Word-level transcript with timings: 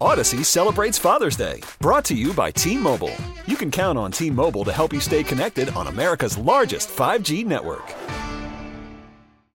Odyssey 0.00 0.44
celebrates 0.44 0.98
Father's 0.98 1.36
Day, 1.36 1.62
brought 1.80 2.04
to 2.06 2.14
you 2.14 2.32
by 2.34 2.50
T 2.50 2.76
Mobile. 2.76 3.14
You 3.46 3.56
can 3.56 3.70
count 3.70 3.98
on 3.98 4.12
T 4.12 4.30
Mobile 4.30 4.64
to 4.64 4.72
help 4.72 4.92
you 4.92 5.00
stay 5.00 5.22
connected 5.22 5.70
on 5.70 5.86
America's 5.86 6.36
largest 6.36 6.88
5G 6.88 7.44
network. 7.46 7.84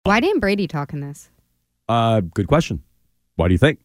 Why 0.04 0.20
didn't 0.22 0.40
Brady 0.40 0.68
talk 0.68 0.94
in 0.94 1.02
this? 1.02 1.30
Uh, 1.88 2.22
good 2.22 2.48
question. 2.48 2.84
Why 3.36 3.48
do 3.48 3.54
you 3.54 3.58
think? 3.58 3.80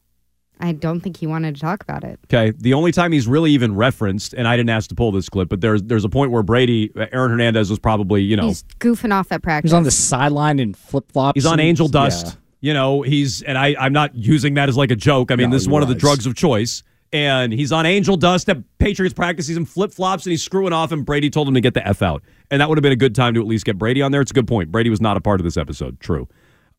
I 0.60 0.70
don't 0.72 1.00
think 1.00 1.16
he 1.16 1.26
wanted 1.26 1.56
to 1.56 1.60
talk 1.60 1.82
about 1.82 2.04
it. 2.04 2.20
Okay, 2.26 2.52
the 2.56 2.74
only 2.74 2.92
time 2.92 3.10
he's 3.10 3.26
really 3.26 3.50
even 3.50 3.74
referenced, 3.74 4.32
and 4.34 4.46
I 4.46 4.56
didn't 4.56 4.70
ask 4.70 4.88
to 4.90 4.94
pull 4.94 5.10
this 5.10 5.28
clip, 5.28 5.48
but 5.48 5.60
there's 5.60 5.82
there's 5.82 6.04
a 6.04 6.08
point 6.08 6.30
where 6.30 6.44
Brady, 6.44 6.92
Aaron 6.96 7.32
Hernandez 7.32 7.68
was 7.68 7.80
probably 7.80 8.22
you 8.22 8.36
know 8.36 8.46
He's 8.46 8.62
goofing 8.78 9.12
off 9.12 9.32
at 9.32 9.42
practice. 9.42 9.70
He's 9.72 9.74
on 9.74 9.82
the 9.82 9.90
sideline 9.90 10.60
in 10.60 10.72
flip 10.74 11.10
flops. 11.10 11.34
he's 11.36 11.46
on 11.46 11.58
angel 11.58 11.88
dust. 11.88 12.38
You 12.64 12.72
know, 12.72 13.02
he's 13.02 13.42
and 13.42 13.58
I 13.58 13.76
I'm 13.78 13.92
not 13.92 14.14
using 14.14 14.54
that 14.54 14.70
as 14.70 14.76
like 14.78 14.90
a 14.90 14.96
joke. 14.96 15.30
I 15.30 15.36
mean, 15.36 15.50
No, 15.50 15.56
this 15.56 15.62
is 15.64 15.68
one 15.68 15.82
of 15.82 15.88
the 15.90 15.94
drugs 15.94 16.24
of 16.24 16.34
choice. 16.34 16.82
And 17.12 17.52
he's 17.52 17.72
on 17.72 17.84
angel 17.84 18.16
dust 18.16 18.48
at 18.48 18.56
Patriots 18.78 19.12
practice. 19.12 19.46
He's 19.46 19.58
in 19.58 19.66
flip 19.66 19.92
flops 19.92 20.24
and 20.24 20.30
he's 20.30 20.42
screwing 20.42 20.72
off. 20.72 20.90
And 20.90 21.04
Brady 21.04 21.28
told 21.28 21.46
him 21.46 21.52
to 21.52 21.60
get 21.60 21.74
the 21.74 21.86
f 21.86 22.00
out. 22.00 22.22
And 22.50 22.62
that 22.62 22.70
would 22.70 22.78
have 22.78 22.82
been 22.82 22.90
a 22.90 22.96
good 22.96 23.14
time 23.14 23.34
to 23.34 23.40
at 23.40 23.46
least 23.46 23.66
get 23.66 23.76
Brady 23.76 24.00
on 24.00 24.12
there. 24.12 24.22
It's 24.22 24.30
a 24.30 24.34
good 24.34 24.48
point. 24.48 24.72
Brady 24.72 24.88
was 24.88 25.02
not 25.02 25.18
a 25.18 25.20
part 25.20 25.40
of 25.40 25.44
this 25.44 25.58
episode. 25.58 26.00
True. 26.00 26.26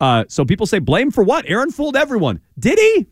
Uh, 0.01 0.25
so 0.27 0.43
people 0.43 0.65
say 0.65 0.79
blame 0.79 1.11
for 1.11 1.23
what? 1.23 1.45
Aaron 1.47 1.69
fooled 1.69 1.95
everyone. 1.95 2.41
Did 2.57 2.79
he? 2.79 3.05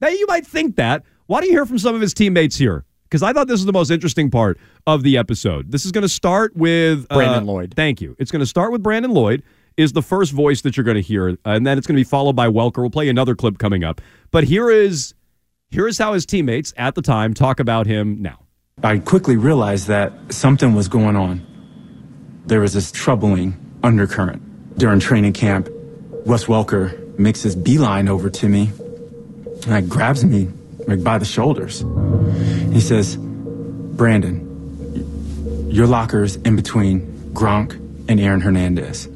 Now 0.00 0.08
you 0.08 0.26
might 0.28 0.46
think 0.46 0.76
that. 0.76 1.02
Why 1.26 1.40
do 1.40 1.48
you 1.48 1.52
hear 1.52 1.66
from 1.66 1.80
some 1.80 1.96
of 1.96 2.00
his 2.00 2.14
teammates 2.14 2.54
here? 2.56 2.84
Because 3.04 3.24
I 3.24 3.32
thought 3.32 3.48
this 3.48 3.58
was 3.58 3.66
the 3.66 3.72
most 3.72 3.90
interesting 3.90 4.30
part 4.30 4.56
of 4.86 5.02
the 5.02 5.18
episode. 5.18 5.72
This 5.72 5.84
is 5.84 5.90
going 5.90 6.02
to 6.02 6.08
start 6.08 6.54
with 6.54 7.08
uh, 7.10 7.16
Brandon 7.16 7.44
Lloyd. 7.44 7.74
Thank 7.74 8.00
you. 8.00 8.14
It's 8.20 8.30
going 8.30 8.40
to 8.40 8.46
start 8.46 8.70
with 8.70 8.84
Brandon 8.84 9.10
Lloyd. 9.10 9.42
Is 9.80 9.94
the 9.94 10.02
first 10.02 10.32
voice 10.32 10.60
that 10.60 10.76
you're 10.76 10.84
going 10.84 10.96
to 10.96 11.00
hear, 11.00 11.38
and 11.42 11.66
then 11.66 11.78
it's 11.78 11.86
going 11.86 11.96
to 11.96 12.00
be 12.00 12.04
followed 12.04 12.36
by 12.36 12.48
Welker. 12.48 12.82
We'll 12.82 12.90
play 12.90 13.08
another 13.08 13.34
clip 13.34 13.56
coming 13.56 13.82
up. 13.82 14.02
But 14.30 14.44
here 14.44 14.68
is 14.68 15.14
here 15.70 15.88
is 15.88 15.96
how 15.96 16.12
his 16.12 16.26
teammates 16.26 16.74
at 16.76 16.94
the 16.94 17.00
time 17.00 17.32
talk 17.32 17.60
about 17.60 17.86
him 17.86 18.20
now. 18.20 18.40
I 18.82 18.98
quickly 18.98 19.36
realized 19.36 19.88
that 19.88 20.12
something 20.28 20.74
was 20.74 20.88
going 20.88 21.16
on. 21.16 21.40
There 22.44 22.60
was 22.60 22.74
this 22.74 22.92
troubling 22.92 23.56
undercurrent. 23.82 24.78
During 24.78 25.00
training 25.00 25.32
camp, 25.32 25.70
Wes 26.26 26.44
Welker 26.44 27.18
makes 27.18 27.40
his 27.40 27.56
beeline 27.56 28.06
over 28.06 28.28
to 28.28 28.48
me 28.50 28.70
and 29.62 29.66
like 29.66 29.88
grabs 29.88 30.26
me 30.26 30.50
like 30.88 31.02
by 31.02 31.16
the 31.16 31.24
shoulders. 31.24 31.86
He 32.70 32.80
says, 32.80 33.16
Brandon, 33.16 34.46
your 35.70 35.86
locker's 35.86 36.36
in 36.36 36.54
between 36.54 37.00
Gronk 37.32 37.76
and 38.10 38.20
Aaron 38.20 38.42
Hernandez. 38.42 39.08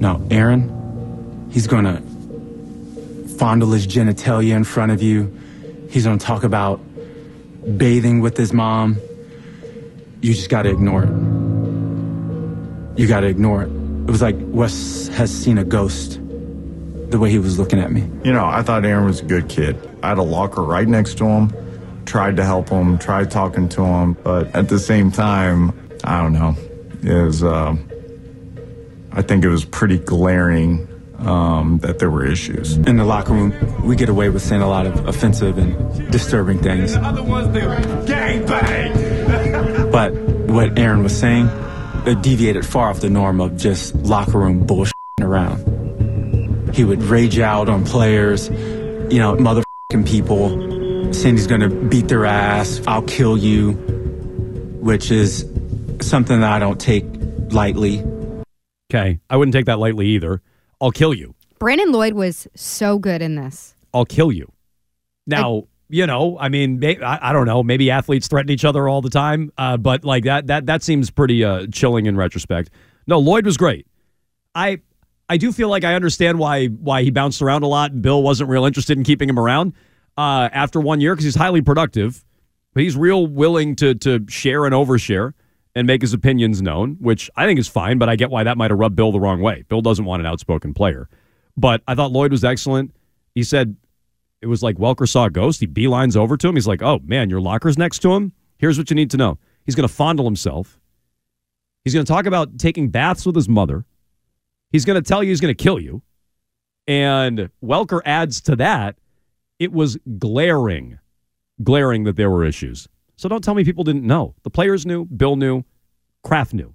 Now, 0.00 0.20
Aaron, 0.30 1.48
he's 1.50 1.66
gonna 1.66 2.02
fondle 3.38 3.70
his 3.72 3.86
genitalia 3.86 4.54
in 4.54 4.64
front 4.64 4.92
of 4.92 5.02
you. 5.02 5.32
He's 5.90 6.04
gonna 6.04 6.18
talk 6.18 6.44
about 6.44 6.80
bathing 7.76 8.20
with 8.20 8.36
his 8.36 8.52
mom. 8.52 8.98
You 10.20 10.34
just 10.34 10.50
gotta 10.50 10.70
ignore 10.70 11.04
it. 11.04 11.10
You 12.98 13.06
gotta 13.06 13.26
ignore 13.26 13.62
it. 13.62 13.70
It 14.08 14.10
was 14.10 14.22
like 14.22 14.36
Wes 14.38 15.08
has 15.08 15.34
seen 15.34 15.58
a 15.58 15.64
ghost. 15.64 16.20
The 17.10 17.18
way 17.18 17.30
he 17.30 17.38
was 17.38 17.58
looking 17.58 17.80
at 17.80 17.90
me. 17.90 18.02
You 18.22 18.32
know, 18.32 18.44
I 18.44 18.62
thought 18.62 18.84
Aaron 18.84 19.06
was 19.06 19.20
a 19.20 19.24
good 19.24 19.48
kid. 19.48 19.78
I 20.02 20.10
had 20.10 20.18
a 20.18 20.22
locker 20.22 20.62
right 20.62 20.86
next 20.86 21.16
to 21.18 21.26
him, 21.26 21.52
tried 22.04 22.36
to 22.36 22.44
help 22.44 22.68
him, 22.68 22.98
tried 22.98 23.30
talking 23.30 23.68
to 23.70 23.82
him, 23.84 24.12
but 24.22 24.54
at 24.54 24.68
the 24.68 24.78
same 24.78 25.10
time, 25.10 25.72
I 26.04 26.20
don't 26.20 26.34
know. 26.34 26.54
It 27.02 27.24
was, 27.24 27.42
uh, 27.42 27.76
I 29.18 29.22
think 29.22 29.44
it 29.44 29.48
was 29.48 29.64
pretty 29.64 29.98
glaring 29.98 30.86
um, 31.18 31.78
that 31.78 31.98
there 31.98 32.08
were 32.08 32.24
issues. 32.24 32.76
In 32.76 32.98
the 32.98 33.04
locker 33.04 33.32
room, 33.32 33.52
we 33.84 33.96
get 33.96 34.08
away 34.08 34.28
with 34.28 34.42
saying 34.42 34.62
a 34.62 34.68
lot 34.68 34.86
of 34.86 35.08
offensive 35.08 35.58
and 35.58 36.12
disturbing 36.12 36.60
things. 36.60 36.94
other 36.94 37.24
ones, 37.24 37.52
they 37.52 37.62
gang 38.06 38.46
bang. 38.46 39.88
But 39.90 40.12
what 40.12 40.78
Aaron 40.78 41.02
was 41.02 41.18
saying, 41.18 41.48
it 42.06 42.22
deviated 42.22 42.64
far 42.64 42.90
off 42.90 43.00
the 43.00 43.10
norm 43.10 43.40
of 43.40 43.56
just 43.56 43.96
locker 43.96 44.38
room 44.38 44.64
bullshit 44.64 44.94
around. 45.20 46.72
He 46.72 46.84
would 46.84 47.02
rage 47.02 47.40
out 47.40 47.68
on 47.68 47.84
players, 47.84 48.48
you 48.48 49.18
know, 49.18 49.34
motherfucking 49.34 50.06
people, 50.06 51.12
saying 51.12 51.36
he's 51.36 51.48
gonna 51.48 51.68
beat 51.68 52.06
their 52.06 52.24
ass, 52.24 52.80
I'll 52.86 53.02
kill 53.02 53.36
you, 53.36 53.72
which 54.80 55.10
is 55.10 55.44
something 56.02 56.40
that 56.40 56.52
I 56.52 56.60
don't 56.60 56.80
take 56.80 57.04
lightly. 57.50 58.04
Okay, 58.90 59.20
I 59.28 59.36
wouldn't 59.36 59.52
take 59.52 59.66
that 59.66 59.78
lightly 59.78 60.06
either. 60.06 60.40
I'll 60.80 60.90
kill 60.90 61.12
you. 61.12 61.34
Brandon 61.58 61.92
Lloyd 61.92 62.14
was 62.14 62.48
so 62.54 62.98
good 62.98 63.20
in 63.20 63.34
this. 63.34 63.74
I'll 63.92 64.06
kill 64.06 64.32
you. 64.32 64.50
Now, 65.26 65.64
you 65.90 66.06
know, 66.06 66.38
I 66.38 66.48
mean, 66.48 66.82
I, 66.84 67.18
I 67.20 67.32
don't 67.32 67.46
know. 67.46 67.62
Maybe 67.62 67.90
athletes 67.90 68.28
threaten 68.28 68.50
each 68.50 68.64
other 68.64 68.88
all 68.88 69.02
the 69.02 69.10
time, 69.10 69.52
uh, 69.58 69.76
but 69.76 70.04
like 70.04 70.24
that, 70.24 70.46
that 70.46 70.66
that 70.66 70.82
seems 70.82 71.10
pretty 71.10 71.44
uh, 71.44 71.66
chilling 71.72 72.06
in 72.06 72.16
retrospect. 72.16 72.70
No, 73.06 73.18
Lloyd 73.18 73.44
was 73.44 73.56
great. 73.56 73.86
I 74.54 74.80
I 75.28 75.36
do 75.36 75.52
feel 75.52 75.68
like 75.68 75.84
I 75.84 75.94
understand 75.94 76.38
why 76.38 76.66
why 76.66 77.02
he 77.02 77.10
bounced 77.10 77.42
around 77.42 77.64
a 77.64 77.66
lot, 77.66 77.92
and 77.92 78.00
Bill 78.00 78.22
wasn't 78.22 78.48
real 78.48 78.64
interested 78.64 78.96
in 78.96 79.04
keeping 79.04 79.28
him 79.28 79.38
around 79.38 79.74
uh, 80.16 80.48
after 80.52 80.80
one 80.80 81.00
year 81.00 81.14
because 81.14 81.24
he's 81.24 81.34
highly 81.34 81.60
productive, 81.60 82.24
but 82.72 82.82
he's 82.82 82.96
real 82.96 83.26
willing 83.26 83.76
to 83.76 83.94
to 83.96 84.24
share 84.28 84.64
and 84.64 84.74
overshare 84.74 85.32
and 85.78 85.86
make 85.86 86.02
his 86.02 86.12
opinions 86.12 86.60
known, 86.60 86.96
which 87.00 87.30
I 87.36 87.46
think 87.46 87.60
is 87.60 87.68
fine. 87.68 87.98
But 87.98 88.08
I 88.08 88.16
get 88.16 88.30
why 88.30 88.42
that 88.42 88.58
might 88.58 88.72
have 88.72 88.80
rubbed 88.80 88.96
Bill 88.96 89.12
the 89.12 89.20
wrong 89.20 89.40
way. 89.40 89.64
Bill 89.68 89.80
doesn't 89.80 90.04
want 90.04 90.20
an 90.20 90.26
outspoken 90.26 90.74
player, 90.74 91.08
but 91.56 91.82
I 91.86 91.94
thought 91.94 92.10
Lloyd 92.10 92.32
was 92.32 92.42
excellent. 92.42 92.94
He 93.34 93.44
said 93.44 93.76
it 94.42 94.46
was 94.46 94.62
like 94.62 94.76
Welker 94.76 95.08
saw 95.08 95.26
a 95.26 95.30
ghost. 95.30 95.60
He 95.60 95.68
beelines 95.68 96.16
over 96.16 96.36
to 96.36 96.48
him. 96.48 96.56
He's 96.56 96.66
like, 96.66 96.82
"Oh 96.82 96.98
man, 97.04 97.30
your 97.30 97.40
locker's 97.40 97.78
next 97.78 98.00
to 98.00 98.12
him. 98.12 98.32
Here's 98.58 98.76
what 98.76 98.90
you 98.90 98.96
need 98.96 99.10
to 99.12 99.16
know." 99.16 99.38
He's 99.64 99.74
going 99.74 99.86
to 99.86 99.94
fondle 99.94 100.24
himself. 100.24 100.80
He's 101.84 101.94
going 101.94 102.04
to 102.04 102.12
talk 102.12 102.26
about 102.26 102.58
taking 102.58 102.88
baths 102.88 103.24
with 103.24 103.36
his 103.36 103.48
mother. 103.48 103.84
He's 104.72 104.84
going 104.84 105.00
to 105.00 105.06
tell 105.06 105.22
you 105.22 105.30
he's 105.30 105.40
going 105.40 105.54
to 105.54 105.62
kill 105.62 105.78
you. 105.78 106.02
And 106.86 107.50
Welker 107.62 108.00
adds 108.04 108.40
to 108.42 108.56
that, 108.56 108.96
it 109.58 109.72
was 109.72 109.98
glaring, 110.18 110.98
glaring 111.62 112.04
that 112.04 112.16
there 112.16 112.30
were 112.30 112.44
issues. 112.44 112.88
So 113.18 113.28
don't 113.28 113.42
tell 113.42 113.54
me 113.54 113.64
people 113.64 113.82
didn't 113.82 114.04
know. 114.04 114.36
The 114.44 114.50
players 114.50 114.86
knew, 114.86 115.04
Bill 115.04 115.34
knew, 115.34 115.64
Kraft 116.22 116.54
knew. 116.54 116.74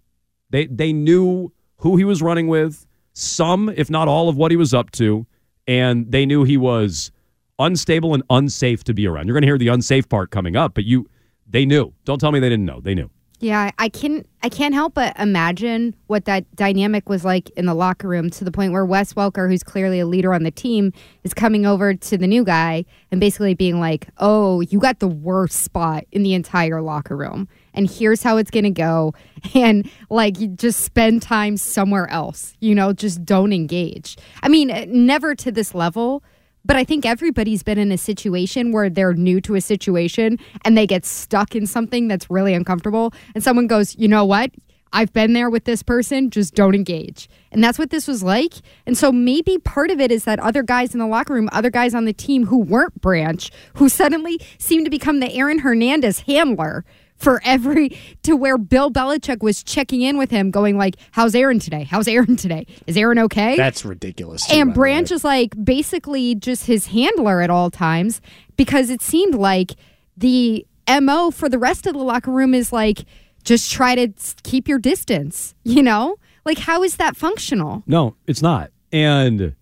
They 0.50 0.66
they 0.68 0.92
knew 0.92 1.54
who 1.78 1.96
he 1.96 2.04
was 2.04 2.22
running 2.22 2.48
with, 2.48 2.86
some, 3.14 3.70
if 3.70 3.90
not 3.90 4.08
all, 4.10 4.28
of 4.28 4.36
what 4.36 4.52
he 4.52 4.58
was 4.58 4.74
up 4.74 4.92
to, 4.92 5.26
and 5.68 6.12
they 6.12 6.26
knew 6.26 6.44
he 6.44 6.58
was 6.58 7.12
unstable 7.60 8.14
and 8.14 8.24
unsafe 8.30 8.84
to 8.84 8.94
be 8.94 9.08
around. 9.08 9.28
You're 9.28 9.36
going 9.36 9.44
to 9.44 9.48
hear 9.48 9.58
the 9.58 9.70
unsafe 9.70 10.10
part 10.10 10.32
coming 10.32 10.58
up, 10.58 10.74
but 10.74 10.84
you 10.84 11.10
they 11.48 11.66
knew. 11.66 11.94
Don't 12.04 12.20
tell 12.20 12.32
me 12.34 12.40
they 12.40 12.50
didn't 12.50 12.66
know. 12.66 12.82
They 12.82 12.94
knew. 12.94 13.10
Yeah, 13.40 13.72
I 13.78 13.90
can 13.90 14.24
I 14.42 14.48
can't 14.48 14.74
help 14.74 14.94
but 14.94 15.18
imagine 15.20 15.96
what 16.08 16.26
that 16.26 16.46
dynamic 16.56 17.10
was 17.10 17.26
like 17.26 17.50
in 17.52 17.66
the 17.66 17.74
locker 17.74 18.08
room 18.08 18.30
to 18.32 18.46
the 18.46 18.52
point 18.52 18.72
where 18.72 18.86
Wes 18.86 19.14
Welker, 19.14 19.50
who's 19.50 19.64
clearly 19.64 20.00
a 20.00 20.06
leader 20.06 20.34
on 20.34 20.44
the 20.44 20.52
team, 20.52 20.94
is 21.24 21.34
coming 21.34 21.66
over 21.66 21.94
to 21.94 22.18
the 22.18 22.28
new 22.28 22.46
guy 22.46 22.86
and 23.12 23.20
basically 23.20 23.54
being 23.54 23.80
like, 23.82 24.08
"Oh, 24.18 24.62
you 24.62 24.80
got 24.80 25.00
the 25.00 25.08
worst 25.10 25.62
spot 25.62 26.06
in 26.12 26.24
the 26.24 26.34
entire 26.34 26.82
locker 26.82 27.18
room, 27.18 27.50
and 27.74 27.90
here's 27.90 28.24
how 28.24 28.38
it's 28.38 28.52
gonna 28.52 28.72
go." 28.72 29.14
And 29.56 29.90
like, 30.10 30.56
just 30.56 30.80
spend 30.80 31.22
time 31.22 31.58
somewhere 31.58 32.10
else. 32.10 32.54
You 32.62 32.76
know, 32.76 32.94
just 32.94 33.26
don't 33.26 33.52
engage. 33.52 34.16
I 34.42 34.48
mean, 34.48 34.70
eh, 34.70 34.86
never 34.88 35.36
to 35.36 35.52
this 35.52 35.76
level. 35.76 36.24
But 36.66 36.78
I 36.78 36.84
think 36.84 37.06
everybody's 37.06 37.64
been 37.64 37.78
in 37.78 37.92
a 37.92 37.98
situation 37.98 38.72
where 38.72 38.90
they're 38.90 39.14
new 39.14 39.42
to 39.42 39.56
a 39.56 39.62
situation 39.62 40.40
and 40.64 40.78
they 40.78 40.88
get 40.88 41.06
stuck 41.06 41.56
in 41.56 41.68
something 41.68 42.08
that's 42.08 42.30
really 42.30 42.54
uncomfortable. 42.54 43.14
And 43.36 43.44
someone 43.44 43.68
goes, 43.68 43.98
you 43.98 44.08
know 44.08 44.24
what? 44.24 44.52
I've 44.96 45.12
been 45.12 45.34
there 45.34 45.50
with 45.50 45.66
this 45.66 45.82
person, 45.82 46.30
just 46.30 46.54
don't 46.54 46.76
engage. 46.76 47.28
And 47.52 47.64
that's 47.64 47.80
what 47.80 47.90
this 47.90 48.08
was 48.08 48.22
like. 48.22 48.54
And 48.86 48.96
so 48.96 49.12
maybe 49.12 49.58
part 49.58 49.90
of 49.90 50.00
it 50.00 50.12
is 50.12 50.24
that 50.26 50.40
other 50.40 50.62
guys 50.62 50.94
in 50.94 51.00
the 51.00 51.08
locker 51.08 51.34
room, 51.34 51.50
other 51.52 51.72
guys 51.72 51.96
on 51.96 52.06
the 52.06 52.14
team 52.14 52.46
who 52.46 52.60
weren't 52.60 53.02
Branch, 53.02 53.52
who 53.76 53.90
suddenly 53.90 54.40
seemed 54.60 54.86
to 54.86 54.92
become 54.92 55.20
the 55.20 55.34
Aaron 55.34 55.60
Hernandez 55.60 56.20
handler 56.22 56.86
for 57.24 57.42
every 57.44 57.98
to 58.24 58.36
where 58.36 58.58
Bill 58.58 58.92
Belichick 58.92 59.42
was 59.42 59.64
checking 59.64 60.02
in 60.02 60.18
with 60.18 60.30
him, 60.30 60.52
going 60.52 60.78
like, 60.78 60.96
"How's 61.12 61.34
Aaron 61.34 61.60
today? 61.60 61.86
How's 61.86 62.08
Aaron 62.08 62.36
today? 62.36 62.68
Is 62.86 62.98
Aaron 62.98 63.20
okay?" 63.20 63.56
That's 63.56 63.86
ridiculous. 63.86 64.46
too, 64.46 64.56
and 64.56 64.74
Branch 64.74 65.12
is 65.12 65.24
like 65.24 65.56
basically 65.64 66.36
just 66.36 66.66
his 66.66 66.88
handler 66.88 67.42
at 67.42 67.50
all 67.50 67.72
times 67.72 68.22
because 68.58 68.90
it 68.90 69.02
seemed 69.02 69.36
like 69.36 69.72
the 70.18 70.66
mo 71.02 71.32
for 71.32 71.50
the 71.50 71.60
rest 71.60 71.88
of 71.88 71.94
the 71.94 72.00
locker 72.00 72.32
room 72.32 72.54
is 72.54 72.72
like 72.74 73.06
just 73.44 73.72
try 73.72 73.96
to 73.96 74.10
keep 74.44 74.68
your 74.68 74.80
distance. 74.80 75.56
You 75.64 75.82
know, 75.82 76.18
like 76.46 76.60
how 76.60 76.84
is 76.84 76.98
that 76.98 77.16
functional? 77.16 77.84
No, 77.88 78.16
it's 78.28 78.42
not. 78.42 78.72
And 78.92 79.56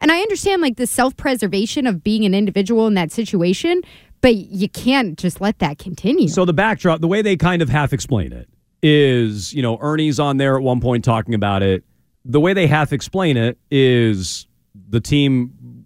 And 0.00 0.10
I 0.10 0.20
understand 0.20 0.62
like 0.62 0.76
the 0.76 0.86
self 0.86 1.16
preservation 1.16 1.86
of 1.86 2.02
being 2.02 2.24
an 2.24 2.34
individual 2.34 2.86
in 2.86 2.94
that 2.94 3.12
situation, 3.12 3.82
but 4.20 4.34
you 4.34 4.68
can't 4.68 5.18
just 5.18 5.40
let 5.40 5.58
that 5.58 5.78
continue. 5.78 6.28
So 6.28 6.44
the 6.44 6.52
backdrop, 6.52 7.00
the 7.00 7.08
way 7.08 7.22
they 7.22 7.36
kind 7.36 7.62
of 7.62 7.68
half 7.68 7.92
explain 7.92 8.32
it 8.32 8.48
is, 8.82 9.52
you 9.52 9.62
know, 9.62 9.78
Ernie's 9.80 10.18
on 10.18 10.36
there 10.36 10.56
at 10.56 10.62
one 10.62 10.80
point 10.80 11.04
talking 11.04 11.34
about 11.34 11.62
it. 11.62 11.84
The 12.24 12.40
way 12.40 12.52
they 12.52 12.66
half 12.66 12.92
explain 12.92 13.36
it 13.36 13.58
is 13.70 14.46
the 14.88 15.00
team 15.00 15.84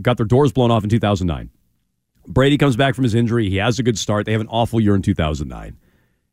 got 0.00 0.16
their 0.16 0.26
doors 0.26 0.52
blown 0.52 0.70
off 0.70 0.84
in 0.84 0.90
2009. 0.90 1.50
Brady 2.26 2.56
comes 2.56 2.76
back 2.76 2.94
from 2.94 3.04
his 3.04 3.14
injury. 3.14 3.50
He 3.50 3.56
has 3.56 3.78
a 3.78 3.82
good 3.82 3.98
start. 3.98 4.24
They 4.24 4.32
have 4.32 4.40
an 4.40 4.48
awful 4.48 4.80
year 4.80 4.94
in 4.94 5.02
2009. 5.02 5.76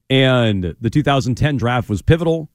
And 0.09 0.75
the 0.79 0.89
2010 0.89 1.57
draft 1.57 1.89
was 1.89 2.01
pivotal. 2.01 2.49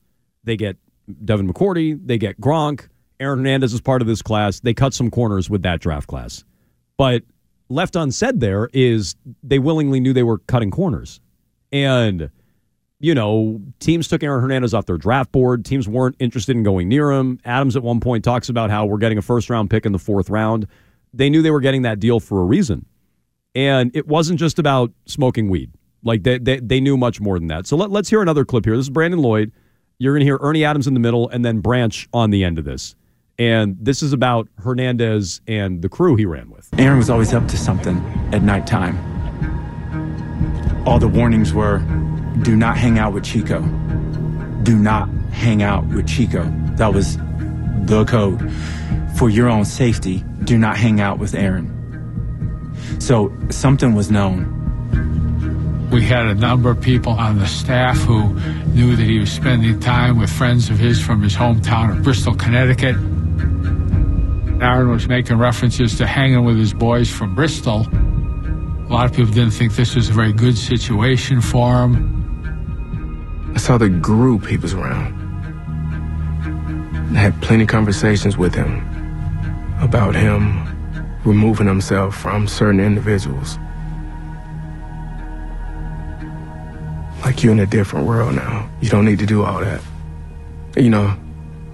They 0.44 0.56
get 0.56 0.76
Devin 1.24 1.52
McCourty, 1.52 1.98
they 2.04 2.18
get 2.18 2.40
Gronk. 2.40 2.88
Aaron 3.18 3.38
Hernandez 3.38 3.72
is 3.72 3.80
part 3.80 4.02
of 4.02 4.08
this 4.08 4.20
class. 4.20 4.60
They 4.60 4.74
cut 4.74 4.92
some 4.92 5.10
corners 5.10 5.48
with 5.48 5.62
that 5.62 5.80
draft 5.80 6.06
class. 6.06 6.44
But 6.98 7.22
left 7.68 7.96
unsaid 7.96 8.40
there 8.40 8.68
is 8.72 9.16
they 9.42 9.58
willingly 9.58 10.00
knew 10.00 10.12
they 10.12 10.22
were 10.22 10.38
cutting 10.38 10.70
corners. 10.70 11.20
And, 11.72 12.30
you 13.00 13.14
know, 13.14 13.60
teams 13.80 14.08
took 14.08 14.22
Aaron 14.22 14.40
Hernandez 14.40 14.72
off 14.72 14.86
their 14.86 14.98
draft 14.98 15.32
board. 15.32 15.64
Teams 15.64 15.88
weren't 15.88 16.16
interested 16.18 16.56
in 16.56 16.62
going 16.62 16.88
near 16.88 17.10
him. 17.10 17.38
Adams 17.44 17.76
at 17.76 17.82
one 17.82 18.00
point 18.00 18.24
talks 18.24 18.48
about 18.48 18.70
how 18.70 18.86
we're 18.86 18.98
getting 18.98 19.18
a 19.18 19.22
first 19.22 19.50
round 19.50 19.70
pick 19.70 19.84
in 19.84 19.92
the 19.92 19.98
fourth 19.98 20.30
round. 20.30 20.66
They 21.12 21.30
knew 21.30 21.42
they 21.42 21.50
were 21.50 21.60
getting 21.60 21.82
that 21.82 21.98
deal 21.98 22.20
for 22.20 22.40
a 22.40 22.44
reason. 22.44 22.86
And 23.54 23.94
it 23.96 24.06
wasn't 24.06 24.38
just 24.38 24.58
about 24.58 24.92
smoking 25.06 25.48
weed. 25.48 25.72
Like 26.02 26.22
they, 26.22 26.38
they, 26.38 26.60
they 26.60 26.80
knew 26.80 26.96
much 26.96 27.20
more 27.20 27.38
than 27.38 27.48
that. 27.48 27.66
So 27.66 27.76
let, 27.76 27.90
let's 27.90 28.10
hear 28.10 28.22
another 28.22 28.44
clip 28.44 28.64
here. 28.64 28.76
This 28.76 28.84
is 28.84 28.90
Brandon 28.90 29.20
Lloyd. 29.20 29.50
You're 29.98 30.12
going 30.12 30.20
to 30.20 30.26
hear 30.26 30.38
Ernie 30.40 30.64
Adams 30.64 30.86
in 30.86 30.94
the 30.94 31.00
middle 31.00 31.28
and 31.30 31.44
then 31.44 31.60
Branch 31.60 32.08
on 32.12 32.30
the 32.30 32.44
end 32.44 32.58
of 32.58 32.64
this. 32.64 32.94
And 33.38 33.76
this 33.80 34.02
is 34.02 34.12
about 34.12 34.48
Hernandez 34.58 35.40
and 35.46 35.82
the 35.82 35.88
crew 35.88 36.16
he 36.16 36.24
ran 36.24 36.50
with. 36.50 36.68
Aaron 36.78 36.98
was 36.98 37.10
always 37.10 37.34
up 37.34 37.46
to 37.48 37.58
something 37.58 37.98
at 38.32 38.42
nighttime. 38.42 38.96
All 40.86 40.98
the 40.98 41.08
warnings 41.08 41.52
were 41.52 41.78
do 42.42 42.56
not 42.56 42.76
hang 42.76 42.98
out 42.98 43.12
with 43.12 43.24
Chico. 43.24 43.60
Do 44.62 44.76
not 44.78 45.08
hang 45.32 45.62
out 45.62 45.86
with 45.86 46.06
Chico. 46.06 46.44
That 46.76 46.94
was 46.94 47.16
the 47.86 48.04
code. 48.06 48.50
For 49.16 49.28
your 49.30 49.48
own 49.48 49.64
safety, 49.64 50.24
do 50.44 50.58
not 50.58 50.76
hang 50.76 51.00
out 51.00 51.18
with 51.18 51.34
Aaron. 51.34 51.72
So 53.00 53.32
something 53.50 53.94
was 53.94 54.10
known. 54.10 54.52
We 55.90 56.02
had 56.02 56.26
a 56.26 56.34
number 56.34 56.70
of 56.70 56.80
people 56.80 57.12
on 57.12 57.38
the 57.38 57.46
staff 57.46 57.98
who 57.98 58.34
knew 58.70 58.96
that 58.96 59.04
he 59.04 59.18
was 59.18 59.30
spending 59.30 59.78
time 59.80 60.18
with 60.18 60.30
friends 60.30 60.68
of 60.68 60.78
his 60.78 61.00
from 61.00 61.22
his 61.22 61.34
hometown 61.34 61.96
of 61.96 62.02
Bristol, 62.02 62.34
Connecticut. 62.34 62.96
Aaron 64.60 64.90
was 64.90 65.06
making 65.06 65.36
references 65.36 65.98
to 65.98 66.06
hanging 66.06 66.44
with 66.44 66.56
his 66.56 66.72
boys 66.72 67.10
from 67.10 67.34
Bristol. 67.34 67.86
A 67.92 68.88
lot 68.88 69.04
of 69.04 69.12
people 69.12 69.32
didn't 69.32 69.50
think 69.50 69.74
this 69.74 69.94
was 69.94 70.08
a 70.08 70.12
very 70.12 70.32
good 70.32 70.56
situation 70.56 71.42
for 71.42 71.82
him. 71.82 73.52
I 73.54 73.58
saw 73.58 73.76
the 73.76 73.90
group 73.90 74.46
he 74.46 74.56
was 74.56 74.72
around. 74.72 75.14
I 77.14 77.20
had 77.20 77.42
plenty 77.42 77.64
of 77.64 77.68
conversations 77.68 78.38
with 78.38 78.54
him 78.54 78.80
about 79.80 80.14
him 80.14 80.62
removing 81.24 81.66
himself 81.66 82.16
from 82.16 82.48
certain 82.48 82.80
individuals. 82.80 83.58
Like 87.22 87.42
you're 87.42 87.52
in 87.52 87.58
a 87.58 87.66
different 87.66 88.06
world 88.06 88.34
now. 88.36 88.70
You 88.80 88.88
don't 88.88 89.04
need 89.04 89.18
to 89.18 89.26
do 89.26 89.42
all 89.44 89.60
that. 89.60 89.82
You 90.76 90.90
know, 90.90 91.16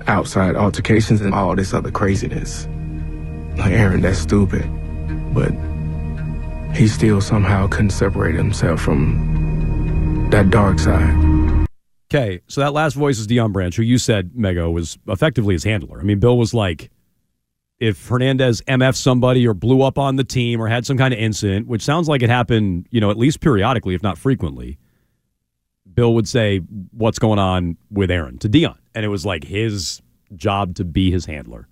outside 0.07 0.57
altercations 0.57 1.21
and 1.21 1.35
all 1.35 1.55
this 1.55 1.75
other 1.75 1.91
craziness. 1.91 2.67
Like 3.57 3.73
Aaron, 3.73 4.01
that's 4.01 4.19
stupid. 4.19 4.65
But 5.35 5.53
he 6.75 6.89
still 6.89 7.21
somehow 7.21 7.67
couldn't 7.69 7.91
separate 7.91 8.35
himself 8.35 8.81
from 8.81 10.29
that 10.31 10.51
dark 10.51 10.79
side. 10.79 11.67
Okay, 12.11 12.41
so 12.47 12.61
that 12.61 12.73
last 12.73 12.95
voice 12.95 13.19
is 13.19 13.27
Deion 13.27 13.53
Branch, 13.53 13.75
who 13.75 13.83
you 13.83 13.97
said, 13.97 14.33
Mego, 14.33 14.71
was 14.73 14.99
effectively 15.09 15.55
his 15.55 15.65
handler. 15.65 15.99
I 15.99 16.03
mean, 16.03 16.19
Bill 16.19 16.37
was 16.37 16.53
like, 16.53 16.91
if 17.79 18.07
Hernandez 18.07 18.61
MF 18.63 18.95
somebody 18.95 19.47
or 19.47 19.55
blew 19.55 19.83
up 19.83 19.99
on 19.99 20.17
the 20.17 20.25
team 20.25 20.61
or 20.61 20.69
had 20.69 20.87
some 20.87 20.99
kind 20.99 21.13
of 21.13 21.19
incident, 21.19 21.67
which 21.67 21.83
sounds 21.83 22.09
like 22.09 22.23
it 22.23 22.31
happened, 22.31 22.87
you 22.91 23.01
know, 23.01 23.11
at 23.11 23.17
least 23.17 23.41
periodically, 23.41 23.95
if 23.95 24.03
not 24.03 24.19
frequently, 24.19 24.79
Bill 25.93 26.15
would 26.15 26.29
say, 26.29 26.59
What's 26.93 27.19
going 27.19 27.39
on 27.39 27.77
with 27.91 28.11
Aaron 28.11 28.39
to 28.39 28.49
Deion? 28.49 28.77
And 28.95 29.05
it 29.05 29.09
was 29.09 29.25
like 29.25 29.45
his 29.45 30.03
job 30.35 30.75
to 30.77 30.85
be 30.85 31.11
his 31.11 31.27
handler. 31.27 31.69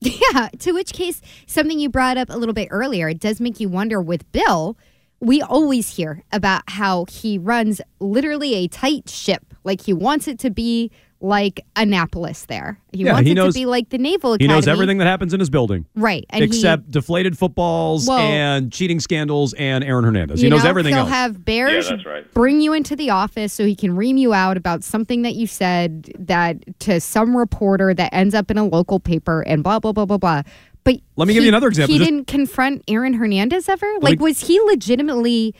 Yeah, 0.00 0.48
to 0.60 0.72
which 0.72 0.92
case, 0.92 1.20
something 1.46 1.78
you 1.78 1.90
brought 1.90 2.16
up 2.16 2.30
a 2.30 2.36
little 2.36 2.54
bit 2.54 2.68
earlier, 2.70 3.08
it 3.08 3.20
does 3.20 3.40
make 3.40 3.60
you 3.60 3.68
wonder 3.68 4.00
with 4.00 4.30
Bill. 4.32 4.78
We 5.20 5.42
always 5.42 5.96
hear 5.96 6.22
about 6.32 6.62
how 6.68 7.04
he 7.04 7.36
runs 7.36 7.82
literally 7.98 8.54
a 8.54 8.68
tight 8.68 9.10
ship. 9.10 9.52
Like 9.62 9.82
he 9.82 9.92
wants 9.92 10.26
it 10.26 10.38
to 10.38 10.50
be 10.50 10.90
like 11.22 11.60
Annapolis 11.76 12.46
there. 12.46 12.78
He 12.92 13.04
Yeah, 13.04 13.12
wants 13.12 13.26
he 13.26 13.32
it 13.32 13.34
knows- 13.34 13.52
to 13.54 13.60
be 13.60 13.66
like 13.66 13.90
the 13.90 13.98
Naval 13.98 14.32
Academy. 14.32 14.44
He 14.44 14.46
Academy. 14.46 14.56
knows 14.56 14.68
everything 14.68 14.98
that 14.98 15.04
happens 15.06 15.34
in 15.34 15.40
his 15.40 15.50
building. 15.50 15.84
Right. 15.94 16.24
And 16.30 16.40
he- 16.42 16.46
except 16.46 16.90
deflated 16.90 17.36
footballs 17.36 18.08
Well- 18.08 18.18
and 18.18 18.72
cheating 18.72 19.00
scandals 19.00 19.52
and 19.54 19.84
Aaron 19.84 20.04
Hernandez. 20.04 20.40
He 20.40 20.46
You 20.46 20.50
knows 20.50 20.64
know, 20.64 20.70
everything 20.70 20.94
he'll 20.94 21.00
else. 21.02 21.10
have 21.10 21.38
Berj 21.44 21.84
Yeah, 21.84 21.90
that's 21.90 22.06
right. 22.06 22.34
bring 22.34 22.60
you 22.62 22.72
into 22.72 22.96
the 22.96 23.10
office 23.10 23.52
so 23.52 23.66
he 23.66 23.74
can 23.74 23.94
ream 23.96 24.16
you 24.16 24.32
out 24.32 24.56
about 24.56 24.82
something 24.82 25.22
that 25.22 25.34
you 25.34 25.46
said 25.46 26.10
that 26.18 26.56
to 26.80 27.00
some 27.00 27.36
reporter 27.36 27.92
that 27.92 28.14
ends 28.14 28.34
up 28.34 28.50
in 28.50 28.56
a 28.56 28.64
local 28.66 28.98
paper 28.98 29.42
and 29.42 29.62
blah 29.62 29.78
blah 29.78 29.92
blah 29.92 30.06
blah 30.06 30.16
blah. 30.18 30.42
But 30.82 30.96
Let 31.16 31.28
me 31.28 31.34
give 31.34 31.42
you 31.42 31.50
another 31.50 31.68
example. 31.68 31.92
He 31.92 31.98
Just- 31.98 32.10
didn't 32.10 32.26
confront 32.28 32.82
Aaron 32.88 33.12
Hernandez 33.12 33.68
ever. 33.68 33.86
Like, 34.00 34.18
me- 34.18 34.24
was 34.24 34.46
he 34.46 34.58
legitimately 34.60 35.54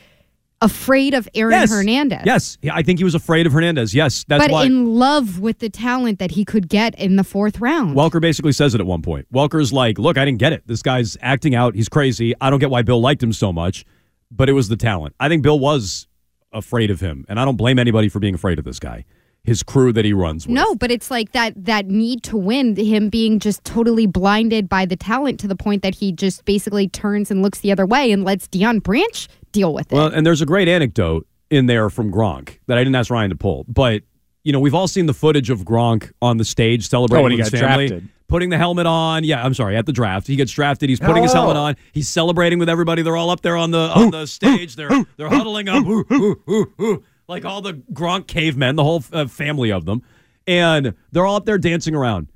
afraid 0.62 1.14
of 1.14 1.28
Aaron 1.34 1.52
yes. 1.52 1.70
Hernandez? 1.70 2.22
Yes. 2.24 2.58
I 2.70 2.82
think 2.82 2.98
he 2.98 3.04
was 3.04 3.14
afraid 3.14 3.46
of 3.46 3.52
Hernandez. 3.52 3.94
Yes. 3.94 4.24
That's 4.28 4.40
why. 4.42 4.48
but 4.48 4.52
why. 4.52 4.64
in 4.66 4.94
love 4.94 5.40
with 5.40 5.58
the 5.58 5.70
talent 5.70 6.18
that 6.18 6.32
he 6.32 6.44
could 6.44 6.68
get 6.68 6.94
in 6.98 7.16
the 7.16 7.24
fourth 7.24 7.60
round. 7.60 7.96
Welker 7.96 8.20
basically 8.20 8.52
says 8.52 8.74
it 8.74 8.80
at 8.80 8.86
one 8.86 9.02
point. 9.02 9.26
Welker's 9.32 9.72
like, 9.72 9.98
look, 9.98 10.18
I 10.18 10.24
didn't 10.24 10.38
get 10.38 10.52
it. 10.52 10.66
This 10.66 10.82
guy's 10.82 11.16
acting 11.20 11.54
out. 11.54 11.74
He's 11.74 11.88
crazy. 11.88 12.34
I 12.40 12.50
don't 12.50 12.58
get 12.58 12.70
why 12.70 12.82
Bill 12.82 13.00
liked 13.00 13.22
him 13.22 13.32
so 13.32 13.52
much, 13.52 13.84
but 14.30 14.48
it 14.48 14.52
was 14.52 14.68
the 14.68 14.76
talent. 14.76 15.14
I 15.18 15.28
think 15.28 15.42
Bill 15.42 15.58
was 15.58 16.06
afraid 16.52 16.90
of 16.90 17.00
him, 17.00 17.24
and 17.28 17.38
I 17.38 17.44
don't 17.44 17.56
blame 17.56 17.78
anybody 17.78 18.08
for 18.08 18.18
being 18.18 18.34
afraid 18.34 18.58
of 18.58 18.64
this 18.64 18.78
guy. 18.78 19.04
His 19.42 19.62
crew 19.62 19.92
that 19.94 20.04
he 20.04 20.12
runs 20.12 20.46
with. 20.46 20.54
No, 20.54 20.74
but 20.74 20.90
it's 20.90 21.10
like 21.10 21.32
that 21.32 21.54
that 21.64 21.86
need 21.86 22.22
to 22.24 22.36
win, 22.36 22.76
him 22.76 23.08
being 23.08 23.38
just 23.38 23.64
totally 23.64 24.06
blinded 24.06 24.68
by 24.68 24.84
the 24.84 24.96
talent 24.96 25.40
to 25.40 25.48
the 25.48 25.56
point 25.56 25.82
that 25.82 25.94
he 25.94 26.12
just 26.12 26.44
basically 26.44 26.88
turns 26.88 27.30
and 27.30 27.40
looks 27.42 27.60
the 27.60 27.72
other 27.72 27.86
way 27.86 28.12
and 28.12 28.22
lets 28.22 28.46
Deion 28.48 28.82
Branch 28.82 29.28
deal 29.52 29.72
with 29.72 29.90
it. 29.90 29.94
Well, 29.96 30.08
and 30.08 30.26
there's 30.26 30.42
a 30.42 30.46
great 30.46 30.68
anecdote 30.68 31.26
in 31.50 31.66
there 31.66 31.88
from 31.90 32.12
Gronk 32.12 32.58
that 32.66 32.76
I 32.76 32.82
didn't 32.82 32.94
ask 32.96 33.10
Ryan 33.10 33.30
to 33.30 33.36
pull, 33.36 33.64
but 33.66 34.02
you 34.44 34.52
know 34.52 34.60
we've 34.60 34.74
all 34.74 34.86
seen 34.88 35.06
the 35.06 35.14
footage 35.14 35.48
of 35.50 35.60
Gronk 35.64 36.12
on 36.20 36.36
the 36.36 36.44
stage 36.44 36.86
celebrating 36.88 37.20
Oh, 37.20 37.24
when 37.24 37.32
he 37.32 37.38
with 37.38 37.50
his 37.50 37.60
got 37.60 37.66
family, 37.66 37.88
drafted. 37.88 38.08
putting 38.28 38.50
the 38.50 38.58
helmet 38.58 38.86
on. 38.86 39.24
Yeah, 39.24 39.42
I'm 39.44 39.54
sorry, 39.54 39.74
at 39.76 39.86
the 39.86 39.92
draft 39.92 40.26
he 40.26 40.36
gets 40.36 40.52
drafted. 40.52 40.90
He's 40.90 41.00
putting 41.00 41.22
his 41.22 41.32
Oh. 41.32 41.36
helmet 41.36 41.56
on. 41.56 41.76
He's 41.92 42.08
celebrating 42.10 42.58
with 42.58 42.68
everybody. 42.68 43.00
They're 43.02 43.16
all 43.16 43.30
up 43.30 43.40
there 43.40 43.56
on 43.56 43.70
the 43.70 43.78
on 43.94 44.10
the 44.10 44.26
stage. 44.26 44.76
They're 44.76 44.90
they're 45.16 45.28
huddling 45.30 45.68
up, 45.70 45.84
ooh, 45.86 46.04
ooh, 46.12 46.40
ooh, 46.48 46.72
ooh, 46.80 47.02
like 47.30 47.44
all 47.44 47.62
the 47.62 47.74
Gronk 47.92 48.26
cavemen, 48.26 48.76
the 48.76 48.84
whole 48.84 49.02
uh, 49.12 49.26
family 49.26 49.70
of 49.72 49.86
them, 49.86 50.02
and 50.46 50.94
they're 51.12 51.24
all 51.24 51.36
up 51.36 51.46
there 51.46 51.58
dancing 51.58 51.94
around. 51.94 52.28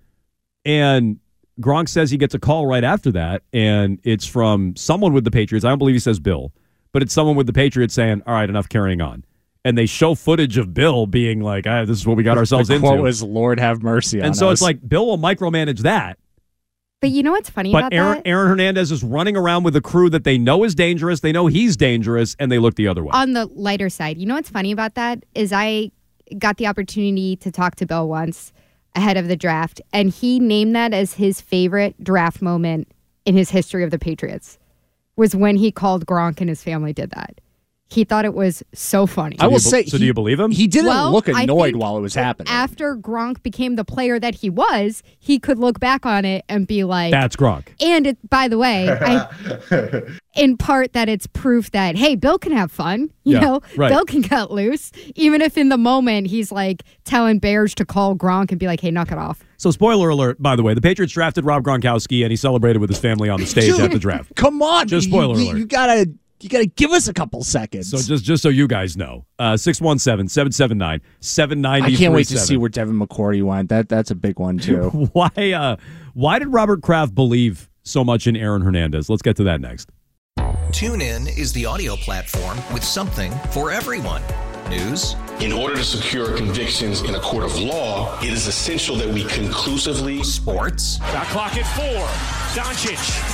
And 0.64 1.18
Gronk 1.60 1.88
says 1.88 2.10
he 2.10 2.16
gets 2.16 2.34
a 2.34 2.38
call 2.38 2.66
right 2.66 2.84
after 2.84 3.10
that, 3.12 3.42
and 3.52 3.98
it's 4.04 4.24
from 4.24 4.74
someone 4.76 5.12
with 5.12 5.24
the 5.24 5.30
Patriots. 5.30 5.64
I 5.64 5.68
don't 5.68 5.78
believe 5.78 5.96
he 5.96 6.00
says 6.00 6.20
Bill, 6.20 6.52
but 6.92 7.02
it's 7.02 7.12
someone 7.12 7.36
with 7.36 7.46
the 7.46 7.52
Patriots 7.52 7.92
saying, 7.92 8.22
"All 8.26 8.34
right, 8.34 8.48
enough 8.48 8.68
carrying 8.68 9.00
on." 9.00 9.24
And 9.66 9.76
they 9.76 9.86
show 9.86 10.14
footage 10.14 10.58
of 10.58 10.72
Bill 10.72 11.06
being 11.06 11.40
like, 11.40 11.66
ah, 11.66 11.84
"This 11.84 11.98
is 11.98 12.06
what 12.06 12.16
we 12.16 12.22
got 12.22 12.38
ourselves 12.38 12.68
the 12.68 12.76
into." 12.76 13.02
was, 13.02 13.22
"Lord 13.22 13.58
have 13.58 13.82
mercy." 13.82 14.20
on 14.20 14.24
us. 14.24 14.26
and 14.28 14.36
so 14.36 14.48
us." 14.48 14.54
it's 14.54 14.62
like 14.62 14.88
Bill 14.88 15.06
will 15.06 15.18
micromanage 15.18 15.80
that, 15.80 16.18
but 17.00 17.10
you 17.10 17.22
know 17.22 17.32
what's 17.32 17.50
funny 17.50 17.70
but 17.70 17.78
about 17.78 17.92
Aaron, 17.92 18.16
that? 18.18 18.26
Aaron 18.26 18.48
Hernandez 18.48 18.90
is 18.90 19.04
running 19.04 19.36
around 19.36 19.62
with 19.62 19.76
a 19.76 19.80
crew 19.80 20.08
that 20.10 20.24
they 20.24 20.38
know 20.38 20.64
is 20.64 20.74
dangerous. 20.74 21.20
They 21.20 21.32
know 21.32 21.48
he's 21.48 21.76
dangerous, 21.76 22.34
and 22.38 22.50
they 22.50 22.58
look 22.58 22.76
the 22.76 22.88
other 22.88 23.04
way. 23.04 23.10
On 23.12 23.32
the 23.32 23.46
lighter 23.46 23.90
side, 23.90 24.16
you 24.18 24.26
know 24.26 24.34
what's 24.34 24.48
funny 24.48 24.72
about 24.72 24.94
that 24.94 25.24
is 25.34 25.52
I 25.52 25.90
got 26.38 26.56
the 26.56 26.66
opportunity 26.66 27.36
to 27.36 27.50
talk 27.50 27.76
to 27.76 27.86
Bill 27.86 28.08
once 28.08 28.52
ahead 28.94 29.16
of 29.16 29.28
the 29.28 29.36
draft, 29.36 29.80
and 29.92 30.10
he 30.10 30.38
named 30.38 30.74
that 30.76 30.94
as 30.94 31.14
his 31.14 31.40
favorite 31.40 32.02
draft 32.02 32.40
moment 32.40 32.88
in 33.26 33.36
his 33.36 33.50
history 33.50 33.84
of 33.84 33.90
the 33.90 33.98
Patriots 33.98 34.58
was 35.16 35.36
when 35.36 35.56
he 35.56 35.70
called 35.70 36.06
Gronk 36.06 36.40
and 36.40 36.48
his 36.48 36.62
family 36.62 36.92
did 36.92 37.10
that. 37.10 37.40
He 37.90 38.02
thought 38.04 38.24
it 38.24 38.34
was 38.34 38.62
so 38.72 39.06
funny. 39.06 39.36
I 39.38 39.46
will 39.46 39.58
say. 39.60 39.84
so 39.84 39.98
do 39.98 40.04
you 40.04 40.14
believe 40.14 40.40
him? 40.40 40.50
He 40.50 40.66
didn't 40.66 40.86
Well, 40.88 41.12
look 41.12 41.28
annoyed 41.28 41.76
while 41.76 41.96
it 41.96 42.00
was 42.00 42.14
happening. 42.14 42.50
After 42.52 42.96
Gronk 42.96 43.42
became 43.42 43.76
the 43.76 43.84
player 43.84 44.18
that 44.18 44.34
he 44.36 44.50
was, 44.50 45.02
he 45.18 45.38
could 45.38 45.58
look 45.58 45.78
back 45.80 46.04
on 46.06 46.24
it 46.24 46.44
and 46.48 46.66
be 46.66 46.82
like, 46.84 47.12
That's 47.12 47.36
Gronk. 47.36 47.66
And 47.80 48.06
it, 48.06 48.30
by 48.30 48.48
the 48.48 48.58
way, 48.58 48.88
I, 48.90 50.02
in 50.34 50.56
part 50.56 50.94
that 50.94 51.08
it's 51.08 51.26
proof 51.28 51.70
that 51.72 51.96
hey, 51.96 52.16
Bill 52.16 52.38
can 52.38 52.52
have 52.52 52.72
fun. 52.72 53.10
You 53.22 53.34
Yeah, 53.34 53.40
know, 53.40 53.60
right. 53.76 53.90
Bill 53.90 54.04
can 54.04 54.22
cut 54.22 54.50
loose, 54.50 54.90
even 55.14 55.40
if 55.40 55.56
in 55.56 55.68
the 55.68 55.78
moment 55.78 56.26
he's 56.26 56.50
like 56.50 56.82
telling 57.04 57.38
Berj 57.40 57.74
to 57.76 57.84
call 57.84 58.16
Gronk 58.16 58.50
and 58.50 58.58
be 58.58 58.66
like, 58.66 58.80
hey, 58.80 58.90
knock 58.90 59.12
it 59.12 59.18
off. 59.18 59.44
So, 59.56 59.70
spoiler 59.70 60.08
alert, 60.08 60.42
by 60.42 60.56
the 60.56 60.62
way, 60.62 60.74
the 60.74 60.80
Patriots 60.82 61.12
drafted 61.12 61.44
Rob 61.44 61.62
Gronkowski 61.62 62.22
and 62.22 62.30
he 62.32 62.36
celebrated 62.36 62.80
with 62.80 62.90
his 62.90 62.98
family 62.98 63.28
on 63.28 63.40
the 63.40 63.46
stage 63.46 63.66
Dude, 63.66 63.80
at 63.80 63.90
the 63.92 63.98
draft. 63.98 64.34
Come 64.34 64.60
on, 64.62 64.88
Just 64.88 65.08
spoiler 65.08 65.38
you, 65.38 65.44
alert. 65.50 65.58
You 65.58 65.66
gotta, 65.66 66.10
you 66.44 66.50
gotta 66.50 66.66
give 66.66 66.90
us 66.92 67.08
a 67.08 67.14
couple 67.14 67.42
seconds. 67.42 67.90
So, 67.90 67.96
just 67.96 68.22
just 68.24 68.42
so 68.42 68.50
you 68.50 68.68
guys 68.68 68.96
know, 68.96 69.24
uh, 69.38 69.56
617 69.56 70.28
779 70.28 71.82
I 71.82 71.94
can't 71.94 72.12
wait 72.12 72.28
to 72.28 72.38
see 72.38 72.56
where 72.56 72.68
Devin 72.68 72.98
McCourty 72.98 73.42
went. 73.42 73.70
That 73.70 73.88
that's 73.88 74.10
a 74.10 74.14
big 74.14 74.38
one 74.38 74.58
too. 74.58 74.90
why 75.12 75.30
uh 75.36 75.76
why 76.12 76.38
did 76.38 76.48
Robert 76.48 76.82
Kraft 76.82 77.14
believe 77.14 77.70
so 77.82 78.04
much 78.04 78.26
in 78.26 78.36
Aaron 78.36 78.62
Hernandez? 78.62 79.08
Let's 79.08 79.22
get 79.22 79.36
to 79.36 79.44
that 79.44 79.60
next. 79.60 79.90
TuneIn 80.70 81.38
is 81.38 81.52
the 81.52 81.66
audio 81.66 81.96
platform 81.96 82.58
with 82.72 82.84
something 82.84 83.32
for 83.50 83.70
everyone. 83.70 84.22
News, 84.68 85.14
In 85.40 85.52
order 85.52 85.76
to 85.76 85.84
secure 85.84 86.34
convictions 86.36 87.02
in 87.02 87.14
a 87.14 87.20
court 87.20 87.44
of 87.44 87.58
law, 87.58 88.18
it 88.20 88.32
is 88.32 88.46
essential 88.46 88.96
that 88.96 89.08
we 89.08 89.24
conclusively 89.24 90.22
sports, 90.22 90.96
Shot 90.96 91.26
clock 91.26 91.56
at 91.56 91.66
four. 91.76 92.06
Doncic. 92.62 93.33